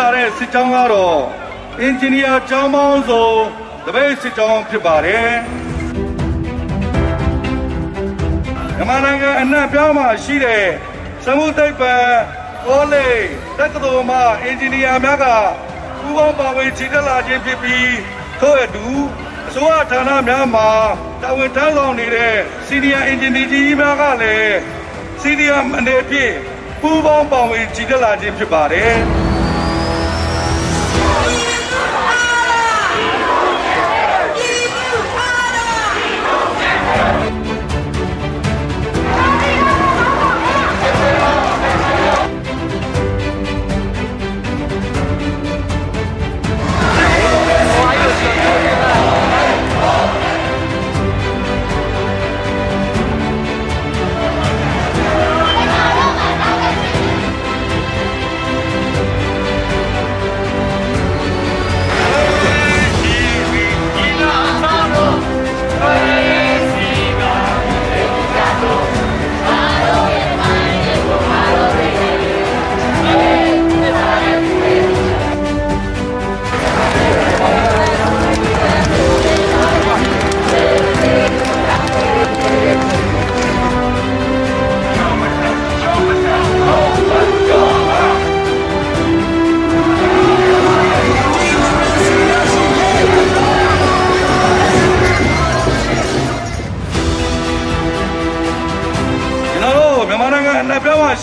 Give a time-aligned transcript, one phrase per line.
[0.00, 1.20] လာတဲ့စစ်ကြောင်းကတော့
[1.80, 3.28] အင်ဂျင်နီယာကျောင်းပေါင်းစုံ
[3.86, 5.32] တပည့်စစ်ကြောင်းဖြစ်ပါတယ်
[8.76, 10.66] မြန်မာနိုင်ငံအနှံ့ပြားမှာရှိတဲ့
[11.24, 11.94] စမှုသိပ္ပံ
[12.66, 13.20] ကောလိပ်
[13.58, 15.24] တက္ကသိုလ်မှအင်ဂျင်နီယာများက
[16.00, 17.94] ပူးပေါင်းပါဝင်ချီတက်လာခြင်းဖြစ်ပြီး
[18.40, 18.86] ထို့အတူ
[19.48, 20.68] အစိုးရဌာနများမှာ
[21.22, 22.34] တာဝန်ထမ်းဆောင်နေတဲ့
[22.66, 24.56] စီနီယာအင်ဂျင်နီယာကြီးများကလည်း
[25.20, 26.34] စီဒီအမ်အနေဖြင့်
[26.80, 29.21] ပူးပေါင်းပါဝင်ကြည်တက်လာခြင်းဖြစ်ပါတယ်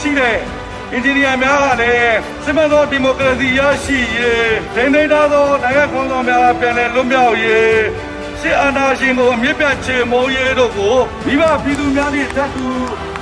[0.02, 0.38] ရှိတဲ့
[0.94, 7.80] အင်ဂျင်နီယာများကလည်းစစ်မှန်သောဒီမိုကရေစီရရှိရေးဒိန်းဒိန်းသားသောနိုင်ငံခေါင်းဆောင်များပြန်လည်လွတ်မြောက်ရေး
[8.42, 10.96] စစ်အာဏာရှင်ကိုအမြင့်ပြတ်ချေမှုန်းရေးတို့ကို
[11.26, 12.66] မိဘပြည်သူများ၏တက်သူ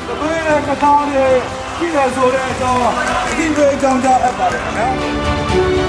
[0.08, 1.34] တပည့်နဲ့ကသောင်းနဲ့
[1.78, 2.82] ရှိတယ်ဆိုတဲ့အကြောင်း
[3.38, 5.87] ဒီလိုအကြောင်းကြားအပ်ပါတယ်ခင်ဗျာ